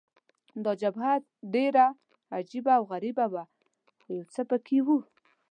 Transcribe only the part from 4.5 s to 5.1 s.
کې وو.